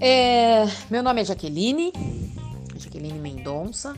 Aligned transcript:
É, 0.00 0.64
meu 0.88 1.02
nome 1.02 1.22
é 1.22 1.24
Jaqueline, 1.24 1.92
Jaqueline 2.76 3.18
Mendonça, 3.18 3.96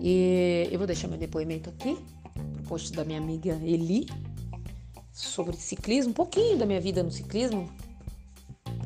e 0.00 0.68
eu 0.70 0.78
vou 0.78 0.86
deixar 0.86 1.08
meu 1.08 1.18
depoimento 1.18 1.68
aqui, 1.68 1.98
no 2.56 2.62
post 2.62 2.92
da 2.92 3.04
minha 3.04 3.18
amiga 3.18 3.58
Eli, 3.64 4.08
sobre 5.12 5.56
ciclismo, 5.56 6.12
um 6.12 6.14
pouquinho 6.14 6.56
da 6.56 6.64
minha 6.64 6.80
vida 6.80 7.02
no 7.02 7.10
ciclismo. 7.10 7.68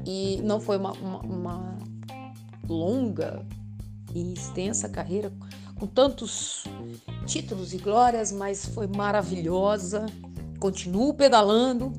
E 0.06 0.40
não 0.42 0.60
foi 0.60 0.78
uma, 0.78 0.92
uma, 0.92 1.18
uma 1.18 1.78
longa 2.66 3.44
e 4.14 4.32
extensa 4.32 4.88
carreira 4.88 5.30
com 5.78 5.86
tantos 5.86 6.64
títulos 7.26 7.74
e 7.74 7.76
glórias, 7.76 8.32
mas 8.32 8.64
foi 8.64 8.86
maravilhosa. 8.86 10.06
Continuo 10.58 11.12
pedalando. 11.12 11.92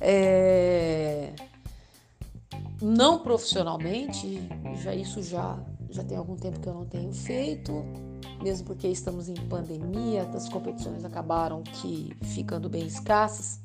É 0.00 1.34
não 2.82 3.20
profissionalmente, 3.20 4.48
já 4.82 4.94
isso 4.94 5.22
já 5.22 5.58
já 5.92 6.02
tem 6.02 6.16
algum 6.16 6.36
tempo 6.36 6.58
que 6.58 6.66
eu 6.66 6.74
não 6.74 6.86
tenho 6.86 7.12
feito, 7.12 7.84
mesmo 8.42 8.66
porque 8.66 8.88
estamos 8.88 9.28
em 9.28 9.34
pandemia, 9.34 10.22
as 10.34 10.48
competições 10.48 11.04
acabaram 11.04 11.62
que 11.62 12.16
ficando 12.22 12.68
bem 12.68 12.86
escassas. 12.86 13.60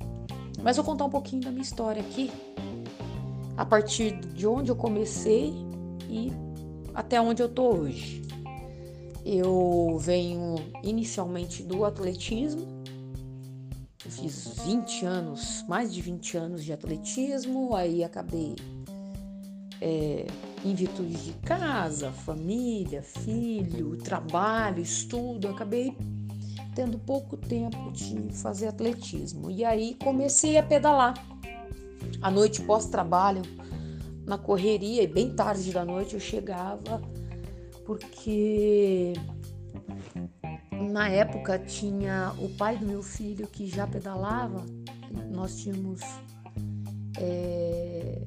Mas 0.62 0.76
vou 0.76 0.86
contar 0.86 1.06
um 1.06 1.10
pouquinho 1.10 1.42
da 1.42 1.50
minha 1.50 1.62
história 1.62 2.02
aqui, 2.02 2.30
a 3.56 3.66
partir 3.66 4.20
de 4.20 4.46
onde 4.46 4.70
eu 4.70 4.76
comecei 4.76 5.54
e 6.10 6.32
até 6.94 7.20
onde 7.22 7.42
eu 7.42 7.48
tô 7.48 7.76
hoje. 7.76 8.22
Eu 9.26 9.98
venho 10.00 10.56
inicialmente 10.84 11.64
do 11.64 11.86
atletismo, 11.86 12.68
eu 14.06 14.12
fiz 14.12 14.54
20 14.66 15.06
anos, 15.06 15.66
mais 15.68 15.94
de 15.94 16.02
20 16.02 16.38
anos 16.38 16.64
de 16.64 16.74
atletismo, 16.74 17.76
aí 17.76 18.04
acabei 18.04 18.56
é, 19.82 20.26
em 20.64 20.74
virtude 20.74 21.16
de 21.18 21.34
casa, 21.40 22.12
família, 22.12 23.02
filho, 23.02 23.98
trabalho, 23.98 24.82
estudo, 24.82 25.48
acabei 25.48 25.96
tendo 26.76 27.00
pouco 27.00 27.36
tempo 27.36 27.92
de 27.92 28.34
fazer 28.34 28.68
atletismo. 28.68 29.50
E 29.50 29.64
aí 29.66 29.96
comecei 29.96 30.58
a 30.58 30.64
pedalar. 30.64 31.14
À 32.22 32.32
noite, 32.32 32.62
pós-trabalho, 32.62 33.42
na 34.26 34.38
correria, 34.38 35.04
e 35.04 35.08
bem 35.08 35.34
tarde 35.34 35.72
da 35.72 35.86
noite 35.86 36.14
eu 36.14 36.20
chegava, 36.20 37.02
porque 37.86 39.14
na 40.92 41.10
época 41.10 41.58
tinha 41.60 42.34
o 42.38 42.50
pai 42.50 42.78
do 42.78 42.86
meu 42.86 43.02
filho 43.02 43.48
que 43.48 43.68
já 43.68 43.88
pedalava, 43.88 44.64
nós 45.32 45.58
tínhamos. 45.58 46.02
É, 47.20 48.22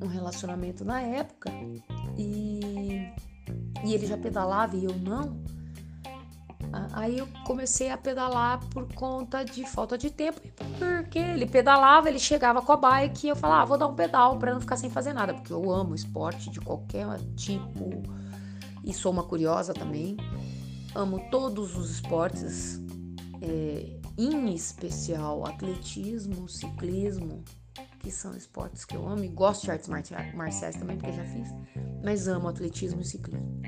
um 0.00 0.06
relacionamento 0.06 0.84
na 0.84 1.00
época 1.00 1.50
e, 2.16 3.12
e 3.84 3.94
ele 3.94 4.06
já 4.06 4.16
pedalava 4.16 4.76
e 4.76 4.84
eu 4.84 4.94
não. 4.98 5.42
Aí 6.92 7.18
eu 7.18 7.28
comecei 7.46 7.90
a 7.90 7.96
pedalar 7.96 8.60
por 8.70 8.92
conta 8.94 9.44
de 9.44 9.64
falta 9.66 9.96
de 9.96 10.10
tempo, 10.10 10.40
porque 10.78 11.18
ele 11.18 11.46
pedalava, 11.46 12.08
ele 12.08 12.18
chegava 12.18 12.60
com 12.60 12.72
a 12.72 12.76
bike 12.76 13.26
e 13.26 13.30
eu 13.30 13.36
falava, 13.36 13.62
ah, 13.62 13.64
vou 13.64 13.78
dar 13.78 13.86
um 13.86 13.94
pedal 13.94 14.38
para 14.38 14.52
não 14.52 14.60
ficar 14.60 14.76
sem 14.76 14.90
fazer 14.90 15.12
nada, 15.12 15.32
porque 15.32 15.52
eu 15.52 15.70
amo 15.70 15.94
esporte 15.94 16.50
de 16.50 16.60
qualquer 16.60 17.06
tipo 17.34 18.02
e 18.84 18.92
sou 18.92 19.12
uma 19.12 19.24
curiosa 19.24 19.72
também. 19.72 20.16
Amo 20.94 21.20
todos 21.30 21.76
os 21.76 21.90
esportes, 21.90 22.80
é, 23.40 23.98
em 24.16 24.54
especial 24.54 25.46
atletismo, 25.46 26.48
ciclismo, 26.48 27.44
que 28.06 28.12
são 28.12 28.36
esportes 28.36 28.84
que 28.84 28.96
eu 28.96 29.04
amo 29.04 29.24
e 29.24 29.28
gosto 29.28 29.64
de 29.64 29.72
artes 29.72 29.88
marciais 30.32 30.76
também, 30.76 30.96
porque 30.96 31.12
já 31.12 31.24
fiz, 31.24 31.48
mas 32.04 32.28
amo 32.28 32.46
atletismo 32.46 33.00
e 33.00 33.04
ciclismo. 33.04 33.60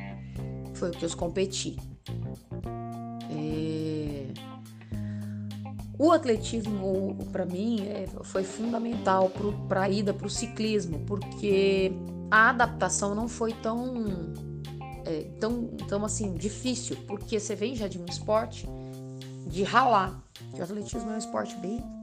Foi 0.75 0.91
o 0.91 0.93
que 0.93 1.05
eu 1.05 1.17
competi. 1.17 1.77
É... 3.33 4.29
O 5.99 6.13
atletismo, 6.13 7.19
para 7.33 7.45
mim, 7.45 7.81
é, 7.89 8.07
foi 8.23 8.45
fundamental 8.45 9.29
para 9.69 9.83
a 9.83 9.91
ida 9.91 10.15
para 10.15 10.29
o 10.29 10.31
ciclismo, 10.31 11.01
porque 11.01 11.91
a 12.31 12.51
adaptação 12.51 13.17
não 13.17 13.27
foi 13.27 13.53
tão, 13.55 14.33
é, 15.05 15.23
tão, 15.41 15.67
tão 15.89 16.05
assim 16.05 16.35
difícil, 16.35 16.97
porque 17.09 17.41
você 17.41 17.57
vem 17.57 17.75
já 17.75 17.89
de 17.89 17.99
um 17.99 18.05
esporte 18.05 18.69
de 19.49 19.65
ralar. 19.65 20.23
O 20.57 20.63
atletismo 20.63 21.11
é 21.11 21.15
um 21.15 21.19
esporte 21.19 21.57
bem 21.57 21.98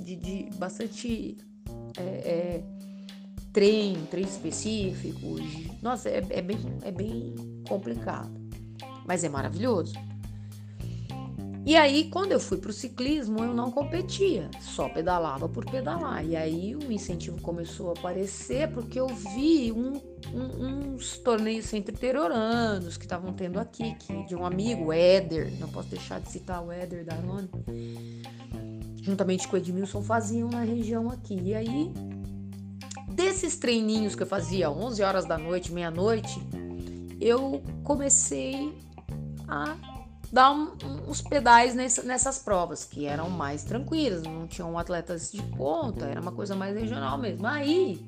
de, 0.00 0.16
de 0.16 0.50
bastante 0.56 1.36
é, 1.96 2.02
é, 2.02 2.62
treino, 3.52 4.06
treino 4.06 4.28
específico. 4.28 5.36
Nossa, 5.82 6.08
é, 6.08 6.24
é, 6.30 6.42
bem, 6.42 6.58
é 6.82 6.90
bem 6.90 7.34
complicado, 7.68 8.30
mas 9.06 9.24
é 9.24 9.28
maravilhoso. 9.28 9.94
E 11.66 11.76
aí, 11.76 12.08
quando 12.08 12.32
eu 12.32 12.40
fui 12.40 12.56
para 12.56 12.70
o 12.70 12.72
ciclismo, 12.72 13.44
eu 13.44 13.54
não 13.54 13.70
competia, 13.70 14.50
só 14.62 14.88
pedalava 14.88 15.46
por 15.46 15.64
pedalar. 15.70 16.24
E 16.24 16.34
aí 16.34 16.74
o 16.74 16.90
incentivo 16.90 17.38
começou 17.42 17.90
a 17.90 17.92
aparecer 17.92 18.72
porque 18.72 18.98
eu 18.98 19.06
vi 19.06 19.70
um, 19.70 20.00
um, 20.34 20.94
uns 20.94 21.18
torneios 21.18 21.70
interioranos 21.74 22.96
que 22.96 23.04
estavam 23.04 23.34
tendo 23.34 23.60
aqui, 23.60 23.94
que, 23.96 24.24
de 24.24 24.34
um 24.34 24.44
amigo, 24.44 24.90
Éder, 24.90 25.52
não 25.60 25.68
posso 25.68 25.90
deixar 25.90 26.18
de 26.18 26.30
citar 26.30 26.64
o 26.64 26.72
Éder 26.72 27.04
da 27.04 27.14
Arone 27.14 27.50
juntamente 29.10 29.48
com 29.48 29.56
o 29.56 29.58
Edmilson, 29.58 30.02
faziam 30.02 30.48
na 30.48 30.62
região 30.62 31.10
aqui. 31.10 31.38
E 31.42 31.54
aí, 31.54 31.92
desses 33.08 33.56
treininhos 33.56 34.14
que 34.14 34.22
eu 34.22 34.26
fazia 34.26 34.70
11 34.70 35.02
horas 35.02 35.24
da 35.26 35.36
noite, 35.36 35.72
meia-noite, 35.72 36.40
eu 37.20 37.62
comecei 37.82 38.72
a 39.48 39.76
dar 40.32 40.52
um, 40.52 40.76
uns 41.08 41.20
pedais 41.20 41.74
nessa, 41.74 42.02
nessas 42.02 42.38
provas, 42.38 42.84
que 42.84 43.06
eram 43.06 43.28
mais 43.28 43.64
tranquilas, 43.64 44.22
não 44.22 44.46
tinham 44.46 44.78
atletas 44.78 45.30
de 45.32 45.42
ponta, 45.42 46.06
era 46.06 46.20
uma 46.20 46.32
coisa 46.32 46.54
mais 46.54 46.76
regional 46.76 47.18
mesmo. 47.18 47.46
Aí, 47.46 48.00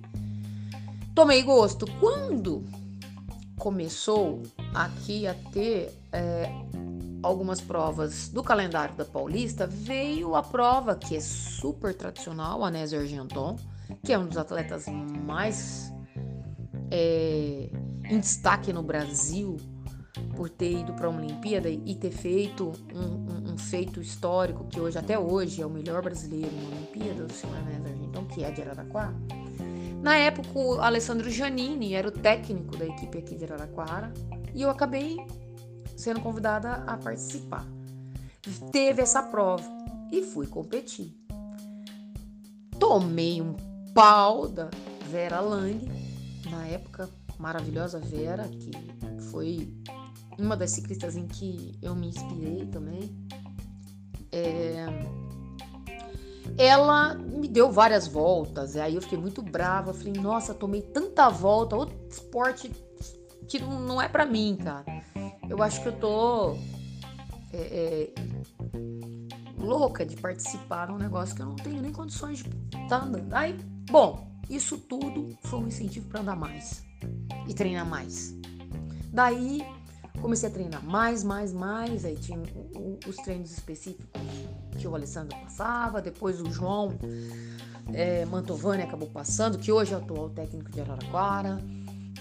tomei 1.15 1.43
gosto. 1.43 1.85
Quando 1.99 2.65
começou 3.59 4.43
aqui 4.73 5.27
a 5.27 5.35
ter 5.53 5.93
é, 6.13 6.49
algumas 7.23 7.61
provas 7.61 8.29
do 8.29 8.43
calendário 8.43 8.95
da 8.97 9.05
Paulista, 9.05 9.67
veio 9.67 10.35
a 10.35 10.43
prova 10.43 10.97
que 10.97 11.17
é 11.17 11.21
super 11.21 11.95
tradicional, 11.95 12.65
a 12.65 12.71
Nézia 12.71 13.01
Argenton, 13.01 13.57
que 14.03 14.13
é 14.13 14.19
um 14.19 14.27
dos 14.27 14.37
atletas 14.37 14.87
mais 14.89 15.93
é, 16.91 17.71
em 18.05 18.19
destaque 18.19 18.73
no 18.73 18.83
Brasil 18.83 19.57
por 20.37 20.51
ter 20.51 20.81
ido 20.81 20.93
para 20.95 21.09
uma 21.09 21.21
Olimpíada 21.21 21.69
e 21.69 21.95
ter 21.95 22.11
feito 22.11 22.73
um, 22.95 23.01
um, 23.01 23.53
um, 23.53 23.59
feito 23.59 24.01
histórico 24.01 24.65
que 24.65 24.81
hoje 24.81 24.99
até 24.99 25.19
hoje 25.19 25.63
é 25.63 25.67
o 25.67 25.71
melhor 25.71 26.03
brasileiro 26.03 26.51
na 26.55 26.77
Olimpíada, 26.77 27.25
o 27.25 27.33
senhor 27.33 27.57
Nézia 27.65 27.93
Argenton, 27.93 28.25
que 28.27 28.45
é 28.45 28.51
de 28.51 28.63
Araraquara. 28.63 29.15
Na 30.03 30.17
época, 30.17 30.59
o 30.59 30.81
Alessandro 30.81 31.31
Giannini 31.31 31.95
era 31.95 32.09
o 32.09 32.11
técnico 32.11 32.77
da 32.77 32.87
equipe 32.87 33.19
aqui 33.19 33.37
de 33.37 33.45
Araraquara 33.45 34.13
e 34.55 34.63
eu 34.63 34.71
acabei 34.71 35.17
sendo 36.03 36.21
convidada 36.21 36.83
a 36.87 36.97
participar. 36.97 37.65
Teve 38.73 39.03
essa 39.03 39.23
prova 39.23 39.65
e 40.11 40.23
fui 40.23 40.47
competir. 40.47 41.17
Tomei 42.79 43.41
um 43.41 43.55
pau 43.95 44.49
da 44.49 44.69
Vera 45.09 45.41
Lang, 45.41 45.89
na 46.51 46.67
época, 46.67 47.09
maravilhosa 47.39 48.01
Vera, 48.01 48.49
que 48.49 48.73
foi 49.31 49.73
uma 50.37 50.57
das 50.57 50.73
ciclistas 50.73 51.17
em 51.17 51.27
que 51.27 51.79
eu 51.81 51.95
me 51.95 52.09
inspirei 52.09 52.67
também. 52.67 53.15
É... 54.33 54.87
Ela 56.59 57.15
me 57.15 57.47
deu 57.47 57.71
várias 57.71 58.09
voltas, 58.09 58.77
aí 58.77 58.97
eu 58.97 59.03
fiquei 59.03 59.17
muito 59.17 59.41
brava. 59.41 59.95
Falei, 59.95 60.15
nossa, 60.15 60.53
tomei 60.53 60.83
tanta 60.83 61.29
volta, 61.29 61.77
outro 61.77 61.97
esporte 62.11 62.71
que 63.49 63.61
não 63.61 64.03
é 64.03 64.09
para 64.09 64.27
mim, 64.27 64.59
cara. 64.63 64.85
Eu 65.53 65.63
acho 65.63 65.83
que 65.83 65.89
eu 65.89 65.93
tô 65.93 66.57
é, 67.53 67.59
é, 67.59 68.15
louca 69.59 70.07
de 70.07 70.17
participar 70.17 70.89
num 70.89 70.97
negócio 70.97 71.37
que 71.37 71.43
eu 71.43 71.47
não 71.47 71.57
tenho 71.57 71.83
nem 71.83 71.93
condições 71.93 72.39
de 72.39 72.49
estar 72.49 73.01
tá 73.01 73.05
andando. 73.05 73.35
Aí, 73.35 73.55
bom, 73.91 74.27
isso 74.49 74.79
tudo 74.79 75.37
foi 75.43 75.59
um 75.59 75.69
incentivo 75.69 76.09
para 76.09 76.23
andar 76.23 76.37
mais 76.37 76.83
e 77.47 77.53
treinar 77.53 77.87
mais. 77.87 78.35
Daí 79.13 79.61
comecei 80.23 80.49
a 80.49 80.53
treinar 80.53 80.83
mais, 80.83 81.23
mais, 81.23 81.53
mais. 81.53 82.07
Aí 82.07 82.17
tinha 82.17 82.41
os 83.07 83.17
treinos 83.17 83.53
específicos 83.53 84.23
que 84.79 84.89
o 84.89 84.95
Alessandro 84.95 85.39
passava, 85.39 86.01
depois 86.01 86.41
o 86.41 86.51
João 86.51 86.95
é, 87.93 88.25
Mantovani 88.25 88.85
acabou 88.85 89.11
passando, 89.11 89.59
que 89.59 89.71
hoje 89.71 89.93
é 89.93 89.99
o 89.99 90.01
atual 90.01 90.31
técnico 90.31 90.71
de 90.71 90.81
Araraquara. 90.81 91.59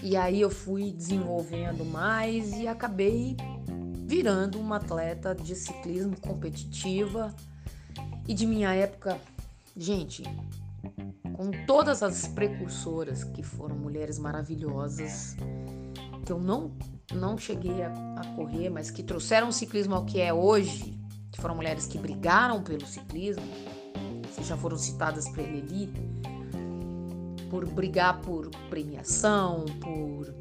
E 0.00 0.16
aí 0.16 0.40
eu 0.40 0.50
fui 0.50 0.92
desenvolvendo 0.92 1.84
mais 1.84 2.52
e 2.52 2.66
acabei 2.66 3.36
virando 4.06 4.58
uma 4.60 4.76
atleta 4.76 5.34
de 5.34 5.54
ciclismo 5.54 6.18
competitiva. 6.20 7.34
E 8.26 8.34
de 8.34 8.46
minha 8.46 8.72
época, 8.74 9.18
gente, 9.76 10.22
com 11.34 11.50
todas 11.66 12.02
as 12.02 12.26
precursoras 12.28 13.24
que 13.24 13.42
foram 13.42 13.76
mulheres 13.76 14.18
maravilhosas, 14.18 15.36
que 16.24 16.32
eu 16.32 16.38
não, 16.38 16.72
não 17.12 17.36
cheguei 17.36 17.82
a, 17.82 17.92
a 18.16 18.26
correr, 18.36 18.70
mas 18.70 18.90
que 18.90 19.02
trouxeram 19.02 19.48
o 19.48 19.52
ciclismo 19.52 19.94
ao 19.94 20.04
que 20.04 20.20
é 20.20 20.32
hoje, 20.32 20.98
que 21.30 21.40
foram 21.40 21.56
mulheres 21.56 21.86
que 21.86 21.98
brigaram 21.98 22.62
pelo 22.62 22.86
ciclismo, 22.86 23.42
que 24.34 24.44
já 24.44 24.56
foram 24.56 24.76
citadas 24.76 25.28
para 25.28 25.42
ele 25.42 25.92
por 27.52 27.66
brigar 27.66 28.18
por 28.22 28.48
premiação, 28.70 29.66
por 29.78 30.34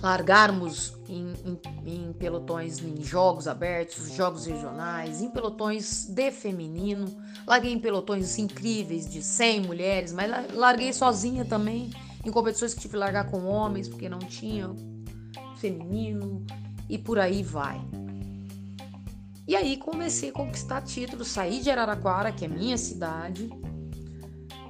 largarmos 0.00 0.96
em, 1.08 1.32
em, 1.44 1.58
em, 1.84 2.12
pelotões 2.12 2.78
em 2.78 3.02
jogos 3.02 3.48
abertos, 3.48 4.12
jogos 4.12 4.46
regionais, 4.46 5.20
em 5.20 5.28
pelotões 5.28 6.06
de 6.06 6.30
feminino. 6.30 7.06
Larguei 7.44 7.72
em 7.72 7.78
pelotões 7.80 8.38
incríveis 8.38 9.10
de 9.10 9.20
100 9.20 9.62
mulheres, 9.62 10.12
mas 10.12 10.30
larguei 10.54 10.92
sozinha 10.92 11.44
também 11.44 11.90
em 12.24 12.30
competições 12.30 12.72
que 12.72 12.82
tive 12.82 12.92
que 12.92 12.98
largar 12.98 13.28
com 13.28 13.44
homens 13.44 13.88
porque 13.88 14.08
não 14.08 14.20
tinha 14.20 14.72
feminino 15.56 16.46
e 16.88 16.96
por 16.98 17.18
aí 17.18 17.42
vai. 17.42 17.80
E 19.48 19.56
aí 19.56 19.76
comecei 19.76 20.28
a 20.28 20.32
conquistar 20.32 20.82
títulos, 20.82 21.26
saí 21.26 21.60
de 21.60 21.68
Araraquara, 21.68 22.30
que 22.30 22.44
é 22.44 22.48
minha 22.48 22.78
cidade, 22.78 23.50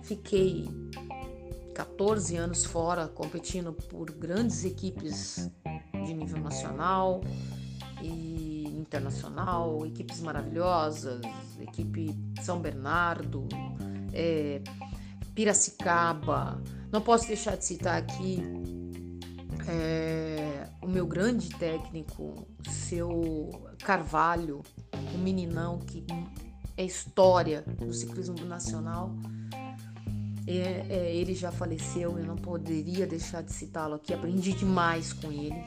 fiquei 0.03 0.67
14 1.77 2.35
anos 2.39 2.65
fora, 2.65 3.07
competindo 3.07 3.71
por 3.71 4.11
grandes 4.11 4.65
equipes 4.65 5.51
de 6.07 6.15
nível 6.15 6.41
nacional 6.41 7.21
e 8.01 8.65
internacional, 8.67 9.85
equipes 9.85 10.21
maravilhosas, 10.21 11.21
equipe 11.61 12.17
São 12.41 12.61
Bernardo, 12.61 13.47
é, 14.15 14.63
Piracicaba. 15.35 16.63
Não 16.91 17.03
posso 17.03 17.27
deixar 17.27 17.59
de 17.59 17.67
citar 17.67 17.99
aqui 17.99 18.43
é, 19.69 20.71
o 20.81 20.89
meu 20.89 21.07
grande 21.07 21.51
técnico, 21.51 22.49
seu 22.71 23.51
Carvalho, 23.85 24.63
um 25.15 25.19
meninão 25.19 25.79
que 25.81 26.07
é 26.75 26.83
história 26.83 27.63
do 27.79 27.93
ciclismo 27.93 28.47
nacional 28.47 29.15
é, 30.47 30.87
é, 30.89 31.15
ele 31.15 31.35
já 31.35 31.51
faleceu, 31.51 32.19
eu 32.19 32.25
não 32.25 32.37
poderia 32.37 33.07
deixar 33.07 33.43
de 33.43 33.53
citá-lo 33.53 33.95
aqui, 33.95 34.15
aprendi 34.15 34.53
demais 34.53 35.13
com 35.13 35.33
ele. 35.33 35.63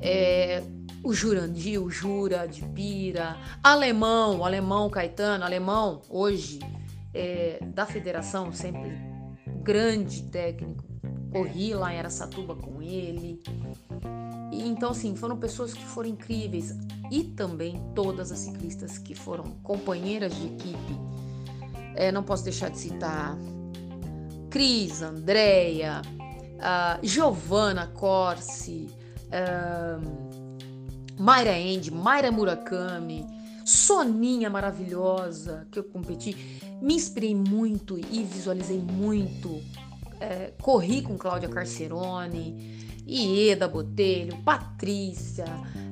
É, 0.00 0.62
o 1.02 1.12
Jurandir, 1.12 1.82
o 1.82 1.90
Jura 1.90 2.46
de 2.46 2.62
Pira, 2.68 3.36
alemão, 3.62 4.44
alemão 4.44 4.88
Caetano, 4.88 5.44
alemão 5.44 6.00
hoje 6.08 6.60
é, 7.12 7.58
da 7.74 7.84
federação, 7.84 8.52
sempre 8.52 8.90
grande 9.62 10.22
técnico. 10.24 10.84
Corri 11.30 11.74
lá 11.74 11.92
em 11.92 11.98
Aracatuba 11.98 12.54
com 12.54 12.80
ele. 12.80 13.42
E, 14.52 14.68
então, 14.68 14.90
assim, 14.90 15.16
foram 15.16 15.36
pessoas 15.36 15.74
que 15.74 15.84
foram 15.84 16.08
incríveis. 16.08 16.76
E 17.10 17.24
também 17.24 17.82
todas 17.94 18.30
as 18.30 18.38
ciclistas 18.38 18.98
que 18.98 19.14
foram 19.14 19.44
companheiras 19.62 20.34
de 20.34 20.46
equipe. 20.46 20.96
É, 21.96 22.12
não 22.12 22.22
posso 22.22 22.44
deixar 22.44 22.70
de 22.70 22.78
citar 22.78 23.36
Cris, 24.54 25.02
Andréia, 25.02 26.00
uh, 26.00 27.04
Giovanna 27.04 27.88
Corsi, 27.88 28.88
uh, 29.26 30.00
Mayra 31.18 31.58
End, 31.58 31.90
Mayra 31.90 32.30
Murakami, 32.30 33.26
Soninha 33.64 34.48
maravilhosa 34.48 35.66
que 35.72 35.80
eu 35.80 35.82
competi. 35.82 36.60
Me 36.80 36.94
inspirei 36.94 37.34
muito 37.34 37.98
e 37.98 38.22
visualizei 38.22 38.78
muito. 38.78 39.60
É, 40.20 40.52
corri 40.62 41.02
com 41.02 41.18
Cláudia 41.18 41.48
Carcerone, 41.48 43.02
Ieda 43.04 43.66
Botelho, 43.66 44.40
Patrícia. 44.44 45.46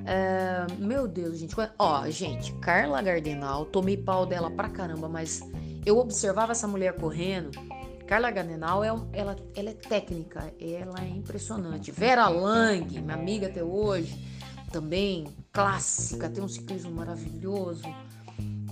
É, 0.07 0.73
meu 0.79 1.09
Deus, 1.09 1.37
gente. 1.37 1.57
Ó, 1.77 2.09
gente, 2.09 2.53
Carla 2.61 3.03
Gardenal, 3.03 3.65
tomei 3.65 3.97
pau 3.97 4.25
dela 4.25 4.53
pra 4.53 4.69
caramba, 4.69 5.09
mas 5.09 5.41
eu 5.85 5.99
observava 5.99 6.53
essa 6.53 6.69
mulher 6.69 6.95
correndo 6.95 7.51
Carla 8.13 8.31
Ganenal, 8.31 8.85
é, 8.85 8.89
ela, 9.15 9.35
ela 9.55 9.71
é 9.71 9.73
técnica, 9.73 10.53
ela 10.61 11.03
é 11.03 11.09
impressionante. 11.09 11.91
Vera 11.91 12.29
Lang, 12.29 13.01
minha 13.01 13.15
amiga 13.15 13.47
até 13.47 13.65
hoje, 13.65 14.23
também 14.71 15.27
clássica, 15.51 16.29
tem 16.29 16.45
um 16.45 16.49
ciclismo 16.49 16.91
maravilhoso. 16.91 17.85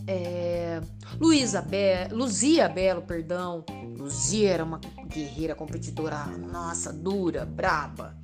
É, 0.06 0.82
Luísa 1.18 1.66
Luzia 2.12 2.68
Belo, 2.68 3.00
perdão. 3.00 3.64
Luzia 3.96 4.50
era 4.50 4.62
uma 4.62 4.78
guerreira 5.06 5.54
competidora, 5.54 6.26
nossa, 6.26 6.92
dura, 6.92 7.46
braba. 7.46 8.18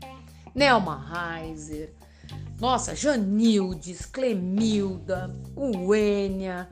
Nelma 0.54 1.40
Heiser, 1.40 1.94
nossa, 2.60 2.94
Janildes, 2.94 4.04
Clemilda, 4.04 5.34
Uênia, 5.56 6.68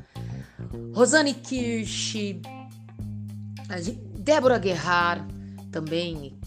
Rosane 0.93 1.33
Kirsch, 1.33 2.43
Débora 4.25 4.57
Guerrar, 4.57 5.29
também 5.71 6.41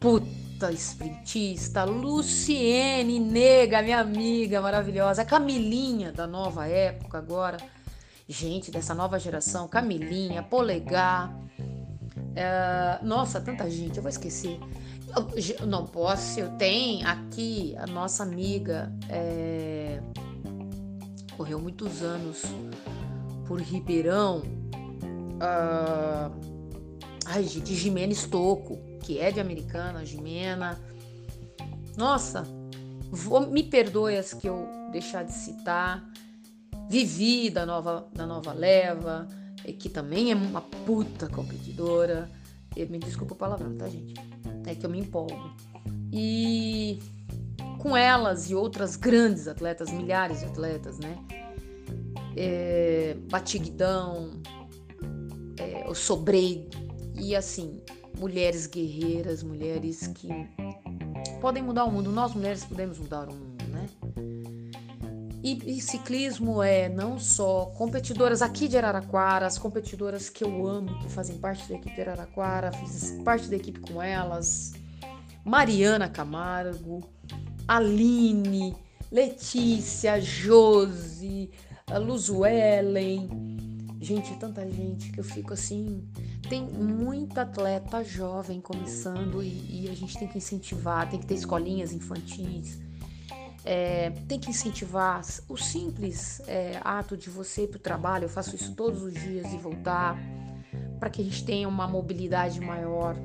puta 0.00 0.72
sprintista, 0.72 1.84
Luciene 1.84 3.20
Nega, 3.20 3.80
minha 3.80 4.00
amiga 4.00 4.60
maravilhosa, 4.60 5.24
Camilinha 5.24 6.10
da 6.10 6.26
nova 6.26 6.66
época 6.66 7.18
agora, 7.18 7.58
gente 8.26 8.72
dessa 8.72 8.96
nova 8.96 9.16
geração, 9.16 9.68
Camilinha, 9.68 10.42
Polegar, 10.42 11.32
é, 12.34 12.98
nossa, 13.04 13.40
tanta 13.40 13.70
gente, 13.70 13.98
eu 13.98 14.02
vou 14.02 14.10
esquecer. 14.10 14.58
Eu, 15.60 15.66
não 15.68 15.86
posso, 15.86 16.40
eu 16.40 16.50
tenho 16.56 17.06
aqui 17.06 17.76
a 17.78 17.86
nossa 17.86 18.24
amiga, 18.24 18.92
é, 19.08 20.00
correu 21.36 21.60
muitos 21.60 22.02
anos 22.02 22.42
por 23.46 23.60
Ribeirão, 23.60 24.42
uh, 25.36 26.51
Ai, 27.34 27.44
gente, 27.44 27.74
Jimena 27.74 28.12
Estocco, 28.12 28.78
que 29.02 29.18
é 29.18 29.32
de 29.32 29.40
Americana, 29.40 30.04
Jimena. 30.04 30.78
Nossa, 31.96 32.46
vou, 33.10 33.50
me 33.50 33.62
perdoe 33.62 34.18
as 34.18 34.34
que 34.34 34.46
eu 34.46 34.68
deixar 34.90 35.22
de 35.22 35.32
citar. 35.32 36.06
Vivi 36.90 37.48
da 37.48 37.64
nova, 37.64 38.06
da 38.12 38.26
nova 38.26 38.52
leva, 38.52 39.26
que 39.78 39.88
também 39.88 40.30
é 40.30 40.34
uma 40.34 40.60
puta 40.60 41.26
competidora. 41.26 42.30
Eu, 42.76 42.86
me 42.90 42.98
desculpa 42.98 43.32
o 43.32 43.36
palavrão, 43.36 43.74
tá, 43.78 43.88
gente? 43.88 44.12
É 44.66 44.74
que 44.74 44.84
eu 44.84 44.90
me 44.90 45.00
empolgo. 45.00 45.56
E 46.12 46.98
com 47.78 47.96
elas 47.96 48.50
e 48.50 48.54
outras 48.54 48.94
grandes 48.94 49.48
atletas, 49.48 49.90
milhares 49.90 50.40
de 50.40 50.44
atletas, 50.44 50.98
né? 50.98 51.16
É, 52.36 53.16
Batiguidão, 53.30 54.42
é, 55.56 55.88
o 55.88 55.94
Sobrei 55.94 56.68
e 57.14 57.34
assim, 57.36 57.82
mulheres 58.18 58.66
guerreiras, 58.66 59.42
mulheres 59.42 60.06
que 60.08 60.28
podem 61.40 61.62
mudar 61.62 61.84
o 61.84 61.90
mundo. 61.90 62.10
Nós 62.10 62.34
mulheres 62.34 62.64
podemos 62.64 62.98
mudar 62.98 63.28
o 63.28 63.34
mundo, 63.34 63.64
né? 63.68 63.88
E, 65.42 65.76
e, 65.76 65.80
ciclismo 65.80 66.62
é 66.62 66.88
não 66.88 67.18
só 67.18 67.66
competidoras 67.76 68.42
aqui 68.42 68.68
de 68.68 68.76
Araraquara, 68.76 69.44
as 69.44 69.58
competidoras 69.58 70.30
que 70.30 70.44
eu 70.44 70.66
amo, 70.68 70.96
que 71.00 71.08
fazem 71.08 71.36
parte 71.38 71.68
da 71.68 71.74
equipe 71.74 71.96
de 71.96 72.00
Araraquara, 72.00 72.70
fiz 72.70 73.18
parte 73.24 73.48
da 73.48 73.56
equipe 73.56 73.80
com 73.80 74.00
elas, 74.00 74.72
Mariana 75.44 76.08
Camargo, 76.08 77.00
Aline, 77.66 78.76
Letícia, 79.10 80.20
Josi, 80.20 81.50
Luz 81.90 82.28
Wellen. 82.30 83.51
Gente, 84.02 84.32
é 84.32 84.36
tanta 84.36 84.68
gente 84.68 85.12
que 85.12 85.20
eu 85.20 85.24
fico 85.24 85.54
assim 85.54 86.06
tem 86.48 86.62
muita 86.62 87.42
atleta 87.42 88.04
jovem 88.04 88.60
começando 88.60 89.42
e, 89.42 89.84
e, 89.84 89.88
a 89.88 89.94
gente 89.94 90.18
tem 90.18 90.28
que 90.28 90.36
incentivar, 90.36 91.08
tem 91.08 91.18
que 91.18 91.24
ter 91.24 91.34
escolinhas 91.34 91.92
infantis, 91.92 92.78
é, 93.64 94.10
tem 94.28 94.38
que 94.38 94.50
incentivar 94.50 95.22
o 95.48 95.56
simples 95.56 96.42
é, 96.46 96.78
ato 96.84 97.16
de 97.16 97.30
você 97.30 97.62
ir 97.62 97.68
para 97.68 97.78
o 97.78 97.80
trabalho, 97.80 98.24
eu 98.24 98.28
faço 98.28 98.54
isso 98.54 98.74
todos 98.74 99.02
os 99.02 99.14
dias 99.14 99.52
e 99.52 99.56
voltar, 99.56 100.18
para 100.98 101.08
que 101.08 101.22
a 101.22 101.24
gente 101.24 101.44
tenha 101.44 101.68
uma 101.68 101.86
mobilidade 101.86 102.60
maior 102.60 103.16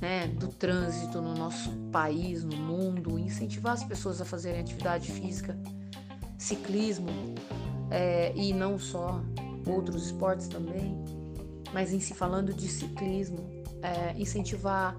né, 0.00 0.26
do 0.26 0.48
trânsito 0.48 1.20
no 1.20 1.34
nosso 1.34 1.70
país, 1.92 2.42
no 2.42 2.56
mundo, 2.56 3.18
incentivar 3.18 3.74
as 3.74 3.84
pessoas 3.84 4.20
a 4.20 4.24
fazerem 4.24 4.60
atividade 4.60 5.12
física, 5.12 5.56
ciclismo 6.36 7.10
é, 7.90 8.32
e 8.34 8.52
não 8.52 8.78
só 8.78 9.20
outros 9.66 10.06
esportes 10.06 10.48
também 10.48 11.02
mas 11.72 11.92
em 11.92 12.00
se 12.00 12.14
falando 12.14 12.52
de 12.52 12.68
ciclismo, 12.68 13.38
é, 13.82 14.14
incentivar 14.20 14.96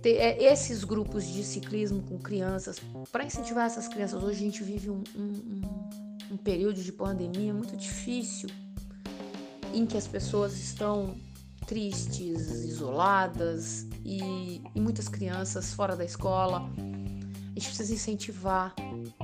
ter, 0.00 0.16
é, 0.16 0.42
esses 0.52 0.84
grupos 0.84 1.26
de 1.26 1.42
ciclismo 1.42 2.02
com 2.02 2.18
crianças, 2.18 2.80
para 3.10 3.24
incentivar 3.24 3.66
essas 3.66 3.88
crianças. 3.88 4.22
Hoje 4.22 4.36
a 4.36 4.44
gente 4.44 4.62
vive 4.62 4.88
um, 4.88 5.02
um, 5.16 5.60
um, 6.32 6.36
período 6.36 6.80
de 6.82 6.92
pandemia 6.92 7.52
muito 7.52 7.76
difícil 7.76 8.48
em 9.74 9.84
que 9.84 9.96
as 9.96 10.06
pessoas 10.06 10.56
estão 10.58 11.16
tristes, 11.66 12.48
isoladas 12.64 13.86
e, 14.04 14.62
e 14.74 14.80
muitas 14.80 15.08
crianças 15.08 15.74
fora 15.74 15.94
da 15.94 16.04
escola. 16.04 16.70
A 17.58 17.60
gente 17.60 17.70
precisa 17.70 17.92
incentivar 17.92 18.72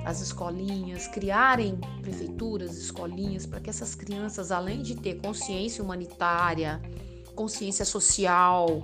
as 0.05 0.21
escolinhas, 0.21 1.07
criarem 1.07 1.79
prefeituras, 2.03 2.77
escolinhas, 2.77 3.47
para 3.47 3.61
que 3.61 3.71
essas 3.71 3.95
crianças, 3.95 4.51
além 4.51 4.83
de 4.83 4.97
ter 4.97 5.21
consciência 5.21 5.85
humanitária, 5.85 6.83
consciência 7.37 7.85
social, 7.85 8.83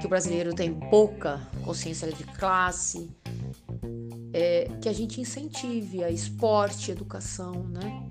que 0.00 0.04
o 0.04 0.08
brasileiro 0.08 0.52
tem 0.52 0.74
pouca 0.90 1.48
consciência 1.64 2.10
de 2.10 2.24
classe, 2.24 3.08
é, 4.32 4.68
que 4.82 4.88
a 4.88 4.92
gente 4.92 5.20
incentive 5.20 6.02
a 6.02 6.10
esporte, 6.10 6.90
educação, 6.90 7.62
né? 7.68 8.04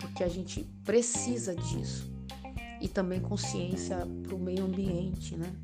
Porque 0.00 0.24
a 0.24 0.28
gente 0.28 0.64
precisa 0.84 1.54
disso. 1.54 2.10
E 2.80 2.88
também 2.88 3.20
consciência 3.20 3.98
para 4.24 4.34
o 4.34 4.38
meio 4.38 4.64
ambiente, 4.64 5.36
né? 5.36 5.54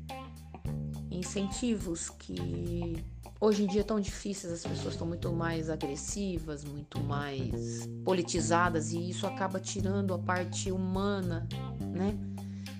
Incentivos 1.11 2.09
que 2.09 3.03
hoje 3.45 3.63
em 3.63 3.67
dia 3.67 3.83
tão 3.83 3.99
difíceis, 3.99 4.51
as 4.51 4.63
pessoas 4.63 4.95
estão 4.95 5.05
muito 5.05 5.31
mais 5.31 5.69
agressivas, 5.69 6.63
muito 6.63 6.99
mais 6.99 7.87
politizadas 8.03 8.91
e 8.91 9.09
isso 9.09 9.27
acaba 9.27 9.59
tirando 9.59 10.15
a 10.15 10.17
parte 10.17 10.71
humana, 10.71 11.47
né? 11.79 12.17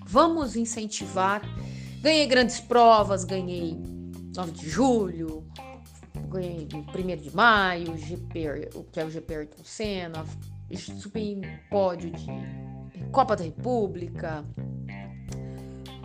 Vamos 0.08 0.56
incentivar. 0.56 1.42
Ganhei 2.02 2.26
grandes 2.26 2.60
provas, 2.60 3.24
ganhei 3.24 3.80
9 4.36 4.52
de 4.52 4.68
julho, 4.68 5.48
ganhei 6.30 6.68
1 6.74 7.22
de 7.22 7.36
maio, 7.36 7.92
o 7.92 7.98
GP, 7.98 8.70
o 8.74 8.84
que 8.84 9.00
é 9.00 9.06
o 9.06 9.10
GP 9.10 9.36
Ayrton 9.36 9.64
Senna, 9.64 10.26
subi 11.00 11.34
em 11.34 11.42
pódio 11.70 12.10
de 12.10 12.26
Copa 13.12 13.36
da 13.36 13.44
República, 13.44 14.44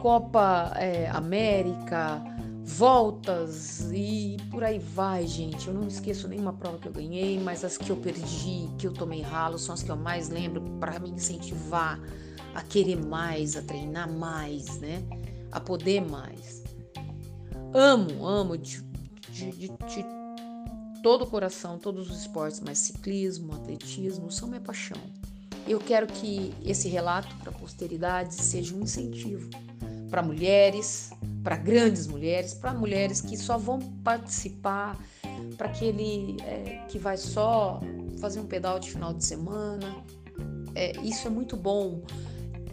Copa 0.01 0.73
é, 0.77 1.09
América, 1.09 2.23
voltas 2.71 3.91
e 3.93 4.37
por 4.51 4.63
aí 4.63 4.79
vai, 4.79 5.27
gente. 5.27 5.69
Eu 5.69 5.75
não 5.75 5.87
esqueço 5.87 6.29
nenhuma 6.29 6.53
prova 6.53 6.79
que 6.79 6.89
eu 6.89 6.93
ganhei, 6.93 7.39
mas 7.39 7.65
as 7.65 7.77
que 7.77 7.91
eu 7.91 7.97
perdi, 7.97 8.69
que 8.79 8.87
eu 8.87 8.93
tomei 8.93 9.21
ralo, 9.21 9.59
são 9.59 9.75
as 9.75 9.83
que 9.83 9.91
eu 9.91 9.97
mais 9.97 10.29
lembro 10.29 10.63
para 10.79 10.99
me 10.99 11.11
incentivar 11.11 12.01
a 12.55 12.63
querer 12.63 13.05
mais, 13.05 13.57
a 13.57 13.63
treinar 13.63 14.11
mais, 14.11 14.79
né? 14.79 15.03
A 15.51 15.61
poder 15.61 16.01
mais. 16.01 16.63
Amo, 17.75 18.27
amo 18.27 18.57
de, 18.57 18.83
de, 19.31 19.51
de, 19.51 19.69
de 19.69 20.05
todo 21.03 21.25
o 21.25 21.27
coração 21.27 21.79
todos 21.79 22.11
os 22.11 22.21
esportes, 22.21 22.61
mas 22.61 22.79
ciclismo, 22.79 23.55
atletismo 23.55 24.31
são 24.31 24.49
minha 24.49 24.61
paixão. 24.61 25.01
Eu 25.67 25.79
quero 25.79 26.07
que 26.07 26.55
esse 26.65 26.89
relato 26.89 27.35
para 27.37 27.51
a 27.51 27.55
posteridade 27.55 28.35
seja 28.35 28.75
um 28.75 28.83
incentivo 28.83 29.51
para 30.11 30.23
mulheres, 30.23 31.11
para 31.43 31.57
grandes 31.57 32.07
mulheres, 32.07 32.53
para 32.53 32.75
mulheres 32.75 33.21
que 33.21 33.37
só 33.37 33.57
vão 33.57 33.79
participar, 34.03 34.99
para 35.57 35.69
aquele 35.69 36.37
é, 36.43 36.85
que 36.89 36.99
vai 36.99 37.17
só 37.17 37.81
fazer 38.21 38.41
um 38.41 38.47
pedal 38.47 38.79
de 38.79 38.91
final 38.91 39.15
de 39.15 39.25
semana. 39.25 39.97
É, 40.75 40.93
isso 41.01 41.27
é 41.27 41.31
muito 41.31 41.57
bom 41.57 42.03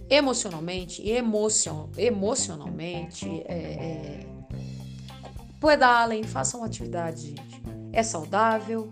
emocionalmente, 0.10 1.08
emocion, 1.08 1.89
emocionalmente. 1.98 3.27
É, 3.46 3.53
é, 3.53 4.27
pedalem, 5.60 6.24
façam 6.24 6.63
atividade, 6.63 7.27
gente. 7.27 7.62
É 7.94 8.03
saudável 8.03 8.91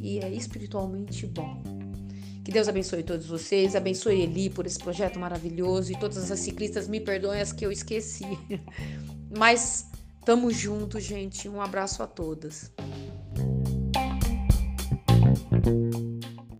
e 0.00 0.18
é 0.18 0.28
espiritualmente 0.30 1.26
bom. 1.26 1.73
Que 2.44 2.52
Deus 2.52 2.68
abençoe 2.68 3.02
todos 3.02 3.26
vocês, 3.26 3.74
abençoe 3.74 4.20
Eli 4.20 4.50
por 4.50 4.66
esse 4.66 4.78
projeto 4.78 5.18
maravilhoso 5.18 5.90
e 5.90 5.98
todas 5.98 6.30
as 6.30 6.38
ciclistas 6.38 6.86
me 6.86 7.00
perdoem 7.00 7.40
as 7.40 7.52
que 7.52 7.64
eu 7.64 7.72
esqueci. 7.72 8.38
Mas 9.36 9.86
tamo 10.26 10.50
junto, 10.50 11.00
gente. 11.00 11.48
Um 11.48 11.62
abraço 11.62 12.02
a 12.02 12.06
todas. 12.06 12.70